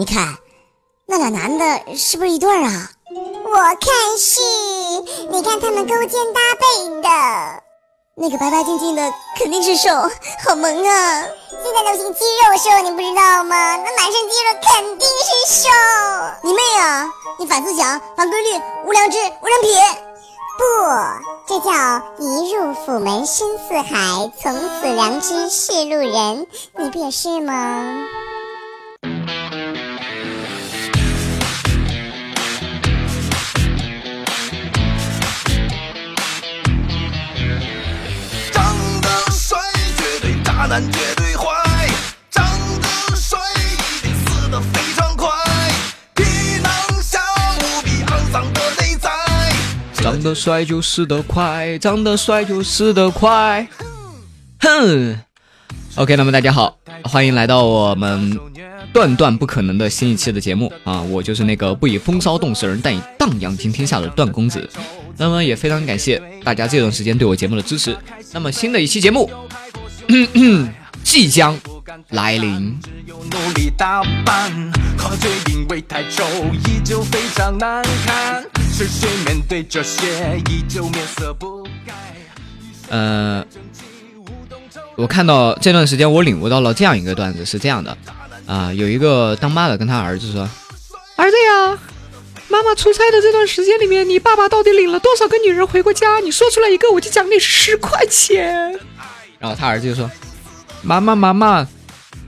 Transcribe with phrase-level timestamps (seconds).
[0.00, 0.34] 你看，
[1.04, 2.90] 那俩男的是不是一对儿啊？
[3.44, 4.40] 我看是，
[5.28, 7.62] 你看他们勾肩搭背的。
[8.14, 11.22] 那个白白净净的肯定是瘦，好萌啊！
[11.62, 13.76] 现在流行肌肉瘦，你不知道吗？
[13.76, 15.68] 那满身肌肉肯定是瘦。
[16.44, 17.12] 你妹啊！
[17.38, 19.70] 你反思想，反规律，无良知，无人品。
[20.56, 20.64] 不，
[21.46, 21.70] 这叫
[22.18, 26.46] 一入府门深似海，从此良知是路人。
[26.78, 27.84] 你不也是吗？
[40.70, 41.88] 男绝对坏，
[42.30, 42.46] 长
[42.80, 45.28] 得帅一定死得非常快，
[46.14, 46.22] 皮
[46.62, 47.18] 囊小
[47.58, 49.10] 无比肮脏的内在。
[49.94, 53.66] 长得帅就死得快，长得帅就死得快。
[54.60, 55.18] 哼。
[55.96, 58.38] OK，那么大家好，欢迎来到我们
[58.92, 61.02] 断断不可能的新一期的节目啊！
[61.02, 64.70] 我就是那个不以风骚动世人，但以荡漾惊天下的段公子。
[65.16, 67.96] 那么也非常感谢大家这段时间对我节目的支持。
[68.32, 69.28] 那么新的一期节目。
[71.02, 71.58] 即将
[72.10, 72.78] 来临。
[82.88, 83.44] 呃，
[84.96, 87.96] 我看到这段时间，我领悟到了这样一个段子，是这样的
[88.46, 90.42] 啊，有一个当妈的跟他儿子说
[91.16, 91.78] ：“儿子呀，
[92.48, 96.18] 妈妈出差的这段时间里面，你爸爸到底领了多少个女人回过家？
[96.18, 98.78] 你说出来一个，我就奖励十块钱。”
[99.40, 100.08] 然后他儿子就说
[100.84, 101.66] ：“妈妈，妈妈，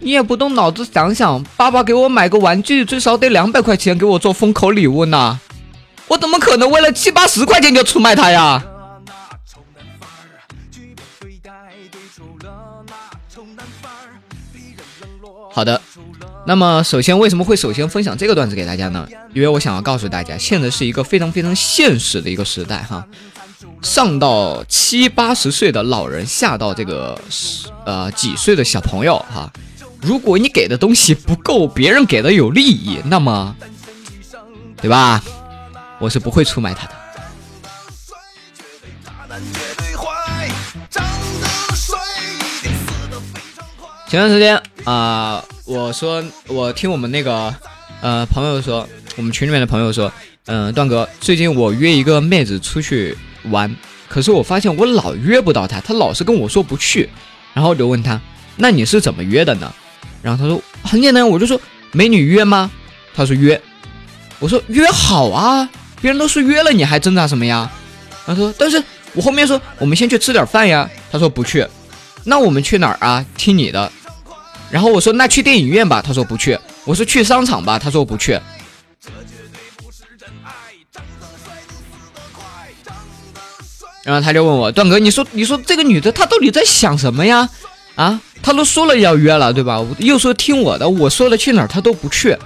[0.00, 5.38] 你也不动脑子想想，爸爸给我买个玩具，最少得两百块钱给我做封口礼物呢，
[6.08, 8.60] 我怎么可能为了七八十块钱就出卖他呀？”
[15.52, 15.80] 好的，
[16.44, 19.08] 那么首先为什么会首先分享这个段子给大家呢？
[19.32, 23.06] 因为我想要告诉大家，现在是一个非常非常现实的一个时代哈。
[23.82, 27.18] 上到七八十岁的老人，下到这个
[27.84, 29.50] 呃几岁的小朋友哈，
[30.02, 33.54] 如果你给的东西不够别人给的有利益，那么，
[34.82, 35.22] 对吧？
[35.98, 36.92] 我是不会出卖他的。
[44.08, 47.54] 前段时间啊，我说我听我们那个
[48.00, 50.12] 呃朋友说，我们群里面的朋友说，
[50.46, 53.16] 嗯，段哥，最近我约一个妹子出去。
[53.50, 53.74] 玩，
[54.08, 57.08] 可是我发现我老约不到他，他老是跟我说不去，
[57.54, 58.20] 然后我就问他，
[58.56, 59.72] 那你是怎么约的呢？
[60.22, 61.60] 然后他说很简单，我就说
[61.92, 62.70] 美女约吗？
[63.14, 63.60] 他说约，
[64.38, 65.68] 我说约好啊，
[66.00, 67.70] 别人都说约了，你还挣扎什么呀？
[68.26, 68.82] 他说，但是
[69.14, 71.66] 我后面说我们先去吃点饭呀，他说不去，
[72.24, 73.24] 那我们去哪儿啊？
[73.36, 73.90] 听你的。
[74.68, 78.38] 然后我说那去电影院吧，他说不去，我说去商场吧，他说不去。
[84.06, 87.48] 然后他就问我段哥，你说你说这个女的她到底在想什么呀？
[87.96, 89.84] 啊，她都说了要约了，对吧？
[89.98, 92.38] 又说听我的，我说了去哪儿她都不去，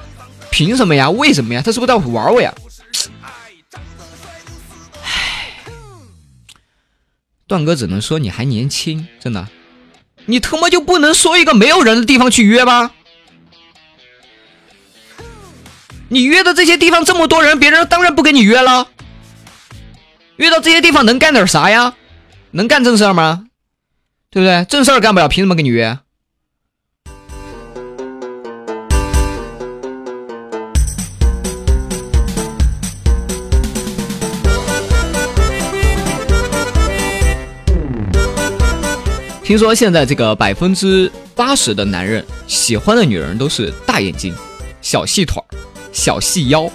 [0.50, 1.10] 凭什么呀？
[1.10, 1.60] 为什么呀？
[1.62, 2.54] 她是不是在玩我呀？
[5.04, 5.50] 唉，
[7.46, 9.46] 段哥只能说你还年轻，真的，
[10.24, 12.90] 你他妈就不能说一个没有人的地方去约吗？
[16.08, 18.88] 你约的这些地方这么多人，别人当然不跟你约了。
[20.40, 21.96] 约到这些地方能干点啥呀？
[22.52, 23.44] 能干正事儿吗？
[24.30, 24.64] 对不对？
[24.70, 25.98] 正事儿干不了，凭什么跟你约？
[39.44, 44.34] 听说现在这个百分之八十的男人喜欢的女人都是大眼睛、
[44.80, 45.42] 小细腿、
[45.92, 46.70] 小细腰、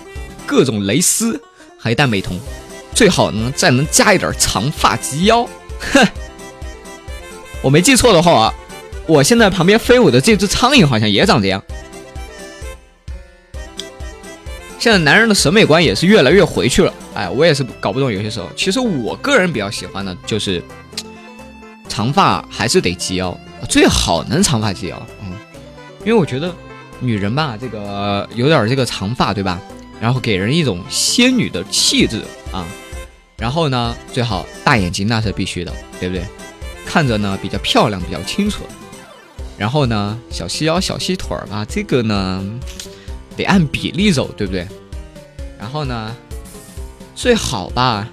[0.46, 1.42] 各种蕾丝，
[1.80, 2.40] 还带美瞳。
[2.96, 5.48] 最好呢，再能加一点长发及腰。
[5.94, 6.08] 哼，
[7.62, 8.54] 我没记错的话啊，
[9.06, 11.62] 我现在旁边飞舞的这只苍蝇好像也长这样。
[14.80, 16.94] 现在男人的审美观也是越来越回去了。
[17.14, 20.64] 哎，我也是搞不懂，有些时候，其实我个人比较喜欢的就是
[21.90, 23.38] 长发还是得及腰，
[23.68, 25.08] 最好能长发及腰。
[25.22, 25.34] 嗯，
[26.02, 26.54] 因为我觉得
[27.02, 29.60] 女人吧，这个有点这个长发，对吧？
[30.00, 32.22] 然后给人一种仙女的气质
[32.54, 32.66] 啊。
[33.38, 36.26] 然后呢，最好大眼睛那是必须的，对不对？
[36.86, 38.64] 看着呢比较漂亮，比较清纯。
[39.58, 42.44] 然后呢，小细腰、小细腿儿吧，这个呢
[43.36, 44.68] 得按比例走，对不对？
[45.60, 46.16] 然后呢，
[47.16, 48.08] 最好吧，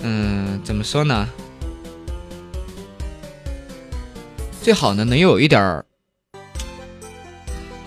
[0.00, 1.28] 嗯，怎么说呢？
[4.62, 5.84] 最好呢能有一点儿，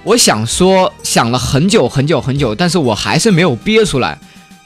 [0.04, 1.32] 我想说想。
[1.32, 4.18] 了很久很久很久，但是我还是没有憋出来，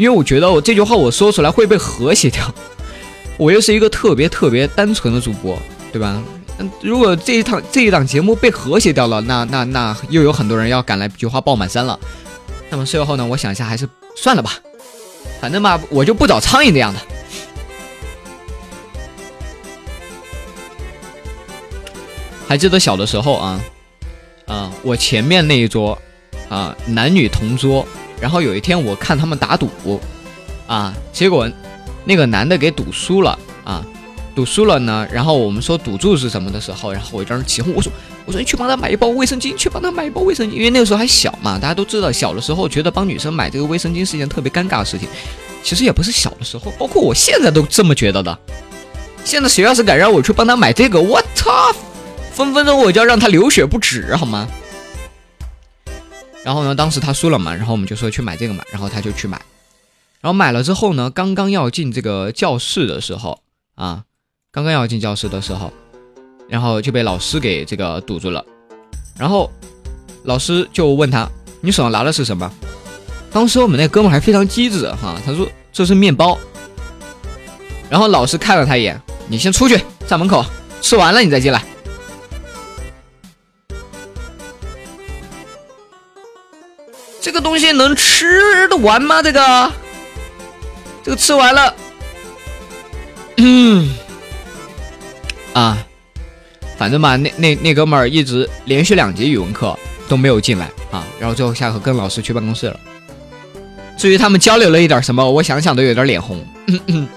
[0.01, 2.51] 因为我觉得我这句话我说出来会被和谐掉。
[3.38, 5.56] 我又是一个特别特别单纯的主播，
[5.94, 6.19] 对吧？
[6.81, 12.00] 如果这一趟这一档节目被和谐掉了，那那那又有很多人要赶来菊花爆满山了。
[12.71, 14.53] 那么最后呢，我想一下，还是算了吧，
[15.39, 17.00] 反正吧，我就不找苍蝇这样的。
[22.48, 23.62] 还记得小的时候啊，
[24.48, 25.95] 啊，我前面那一桌
[26.50, 27.86] 啊，男女同桌，
[28.21, 29.69] 然后有一天我看他们打赌，
[30.68, 31.50] 啊，结果
[32.06, 33.83] 那个男的给赌输了啊，
[34.35, 37.91] 赌输了呢，然后我们说赌注是什么的时候，然后我在那起哄，我说
[38.25, 45.09] 我说你去帮他买一包卫生巾，去帮他买一包卫生巾，因为那个时候还小嘛，大家都知道，小的时候觉得帮女生买这个卫生巾是一件特别尴尬的事情，
[45.63, 48.38] 其实也不是小的时候，包括我现在都这么觉得的。
[49.24, 51.51] 现在谁要是敢让我去帮他买这个，我操！
[52.31, 54.47] 分分钟我就要让他流血不止，好吗？
[56.43, 59.39] 然后呢，当时他输了嘛，然后我们就说去买这个嘛，然后他就去买，
[60.21, 63.39] 然后买了之后呢，刚刚要进这个教室的时候
[63.75, 64.03] 啊，
[64.51, 65.71] 刚刚要进教室的时候，
[66.49, 68.43] 然后就被老师给这个堵住了，
[69.17, 69.51] 然后
[70.23, 71.29] 老师就问他，
[71.61, 72.51] 你手上拿的是什么？
[73.31, 76.38] 当时我们那哥们还非常机智哈，他说这是面包，
[77.89, 80.43] 然后老师看了他一眼，你先出去，在门口
[80.81, 81.63] 吃完了你再进来。
[87.41, 89.21] 东西能吃得完吗？
[89.21, 89.71] 这个，
[91.03, 91.75] 这个吃完了，
[93.38, 93.93] 嗯，
[95.53, 95.77] 啊，
[96.77, 99.77] 反正吧，那那那哥们儿一直连续两节语文课
[100.07, 102.79] 都没有进来啊，然后最后下课跟老师去办公室了。
[103.97, 106.43] 至于他们交流了一点什么，我想想都有点脸红。
[106.67, 107.07] 嗯嗯。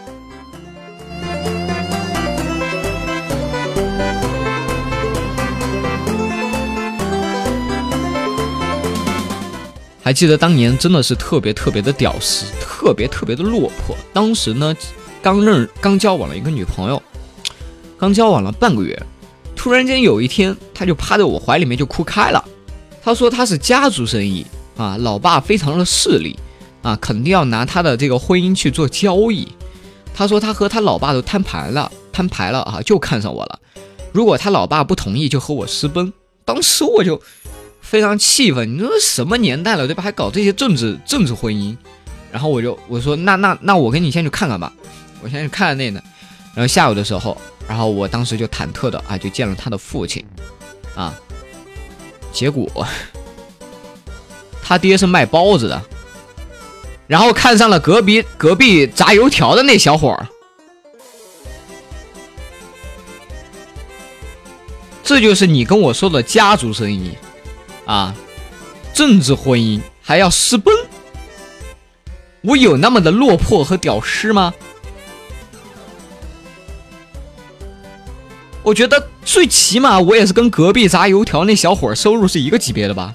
[10.05, 13.97] 还记得当年真的是特别特别的屌丝，特别特别的落魄。
[14.13, 14.77] 当时呢，
[15.23, 17.03] 刚认刚交往了一个女朋友，
[17.99, 19.03] 刚交往了半个月，
[19.57, 22.45] 突然间有一天，他就趴在我怀里面就哭开了。
[23.03, 24.45] 他说他是家族生意
[24.77, 26.39] 啊，老爸非常的势利
[26.83, 29.49] 啊，肯定要拿他的这个婚姻去做交易。
[30.13, 33.59] 他说他和他老爸都摊牌了，摊牌了啊，就看上我了。
[34.13, 36.13] 如果他老爸不同意，就和我私奔。
[36.45, 37.19] 当时我就。
[37.85, 40.03] 非常气愤，你说什么年代了，对吧？
[40.03, 41.77] 还搞这些政治政治婚姻，
[42.33, 44.73] 然后我就我说那那那我跟你先去看看吧，
[45.23, 46.03] 我先去看看那呢。
[46.55, 47.37] 然后下午的时候，
[47.69, 50.25] 然后我当时就忐忑的啊，就见了他的父亲，
[50.97, 51.15] 啊，
[52.33, 52.67] 结果
[54.63, 55.83] 他爹是卖包子的，
[57.07, 60.27] 然后看上了隔壁隔壁炸油条的那小伙儿，
[65.05, 67.17] 这就是你跟我说的家族生意。
[67.87, 68.15] 啊，
[68.93, 70.75] 政治婚姻还要私奔，
[72.43, 74.55] 我有那么的落魄和屌丝吗？
[78.63, 83.13] 我觉得最起码我也是跟隔壁炸油条那小伙收入是一个级别的吧。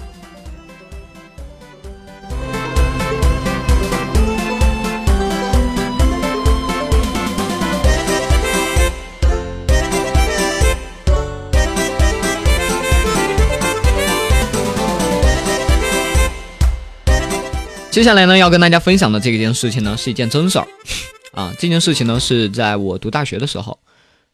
[17.91, 20.67] 接下来呢，要跟大家分享的这一件事情呢，是一件真事儿
[21.33, 21.51] 啊。
[21.57, 23.77] 这件事情呢，是在我读大学的时候，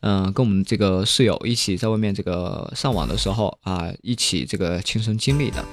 [0.02, 5.64] 嗯，跟我们这个室友一起在外面这个上网的时候啊，一起这个亲身经历的。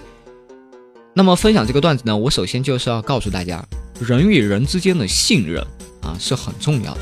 [1.13, 3.63] 那么分享这个段子呢，我首先就是要告诉大家，
[4.01, 5.61] 人与人之间的信任
[6.03, 7.01] 啊是很重要的。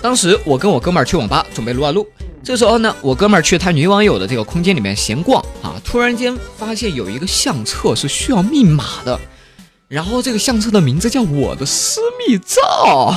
[0.00, 2.06] 当时我跟我哥们儿去网吧准备撸啊撸，
[2.42, 9.20] 这时候呢，我哥们儿去他女网友的这个空间里面闲逛啊，突然间发现有一个相册是需要密码的。
[9.94, 13.14] 然后这个相册的名字叫我的私密照，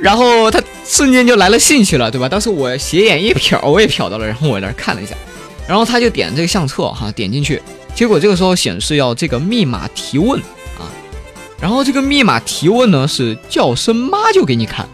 [0.00, 2.26] 然后他瞬间就来了兴趣了，对吧？
[2.26, 5.14] 当时我斜眼一瞟，我也瞟到了，然后我在那看了一下，
[5.68, 7.60] 然后他就点这个相册哈，点进去，
[7.94, 10.40] 结果这个时候显示要这个密码提问
[10.78, 10.88] 啊，
[11.60, 14.88] 然后这个密码提问呢是叫声妈就给你看，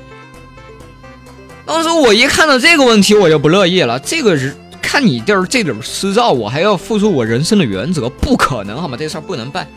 [1.65, 4.57] 当时我一看到这个问题我就不乐意了，这个人。
[4.97, 8.97] 看你地儿这点私照，我还要付出我人生的原则，不可能好吗？
[8.97, 9.69] 这事儿不能办。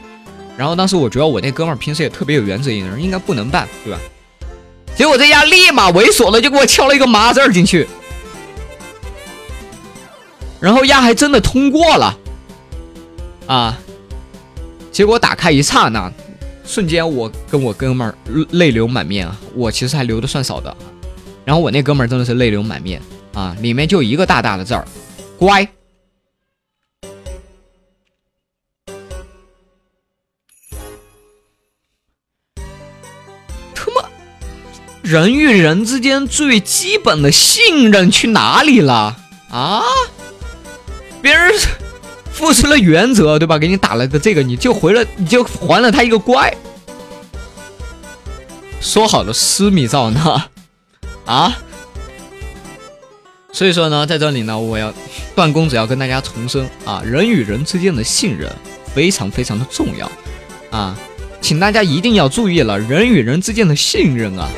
[0.55, 3.99] 然后当时我觉得我那哥们儿平时也特别有原则一人，应该不能办，对吧？
[4.95, 7.85] 结果这家立马猥琐的就给我敲了一个妈字进去，
[10.61, 12.17] 然后丫还真的通过了
[13.45, 13.77] 啊！
[14.89, 16.09] 结果打开一刹那，
[16.65, 18.15] 瞬间我跟我哥们儿
[18.51, 19.37] 泪流满面啊！
[19.53, 20.73] 我其实还流的算少的，
[21.43, 23.01] 然后我那哥们儿真的是泪流满面
[23.33, 23.53] 啊！
[23.59, 24.87] 里面就一个大大的字儿。
[25.39, 25.65] 乖。
[33.73, 34.09] 他妈
[35.01, 39.15] 人与人之间最基本的信任去哪里了？
[39.49, 39.81] 啊？
[41.21, 41.53] 别人
[42.33, 43.57] 付出了原则对吧？
[43.57, 46.53] 给你打了个这个你就回了你就还了他一个乖。
[48.81, 50.49] 说好的私密照呢？
[51.25, 51.57] 啊？
[53.59, 54.93] 所以说呢，在这里呢，我要
[55.35, 58.49] 段公子要跟大家重申啊，人与人之间的信任
[58.95, 60.09] 非常非常的重要
[60.71, 60.97] 啊，
[61.41, 64.49] 请大家一定要注意了，人与人之间的信任啊。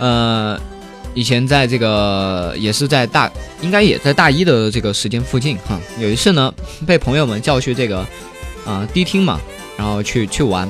[0.00, 0.47] 呃，
[1.18, 3.28] 以前在这个也是在大，
[3.60, 5.76] 应该也在大一的这个时间附近哈。
[5.98, 6.54] 有一次呢，
[6.86, 8.06] 被朋友们叫去这个
[8.64, 9.40] 啊迪厅嘛，
[9.76, 10.68] 然后去去玩。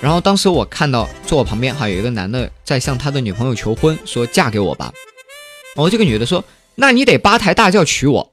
[0.00, 4.90] 然后当时我看到坐我旁边哈有一个男的在向他的女朋友求婚，说嫁给我吧。
[5.76, 6.42] 然后这个女的说
[6.76, 8.32] ：“那你得八抬大轿娶我。”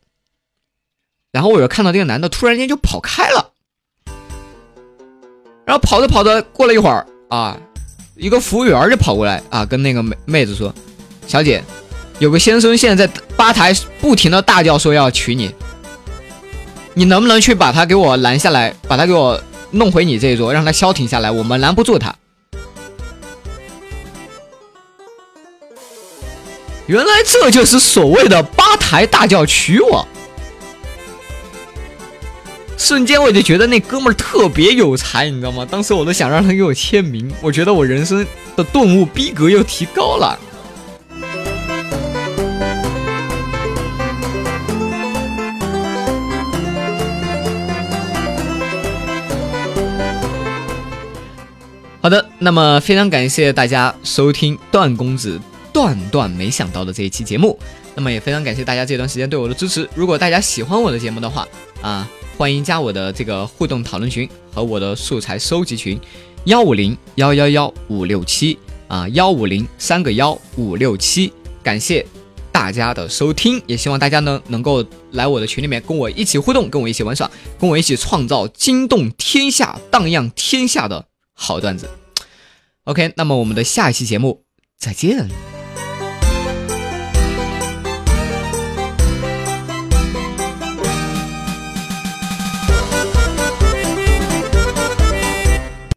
[1.33, 3.51] 然后我就看到这个男的突然间就跑开了，
[5.65, 7.59] 然后跑着跑着过了一会儿啊。
[8.15, 10.73] 一个服务员就跑过来啊，跟那个妹妹子说
[11.27, 11.61] ：“小姐，
[12.19, 15.53] 有个先生现在在吧台不停的大叫，说要娶你，
[16.93, 19.39] 你能不能去把他给我拦下来，把他给我
[19.71, 21.29] 弄回你这一桌，让他消停下来？
[21.29, 22.15] 我们拦不住他。”
[26.87, 30.07] 原来这就是所谓的吧台大叫娶我。
[32.77, 35.67] 瞬间我就觉得那哥们儿特别有才，你知道吗？
[35.69, 40.39] 当时我都想让他给我签名，我觉得我人生的顿悟逼格又提高了。
[52.07, 55.37] 好的，那么非常感谢大家收听段公子
[55.73, 57.59] 断断没想到的这一期节目，
[57.95, 59.85] 那么也非常感谢大家这段时间对我的支持。
[59.93, 61.45] 如果大家喜欢我的节目的话，
[61.81, 62.07] 啊。
[62.37, 65.99] 欢迎加我的这个互动讨论群和我的素材收集群，
[66.45, 71.33] 幺五零幺幺幺五六七啊，幺五零三个幺五六七。
[71.61, 72.05] 感谢
[72.53, 81.05] 大家的收听，也希望大家呢能够来我的群里面跟我一起互动，跟我一起玩耍，跟我一起创造惊动天下、荡漾天下的
[81.39, 81.87] 好段子。
[82.85, 84.43] OK，那么我们的下一期节目
[84.77, 85.56] 再见。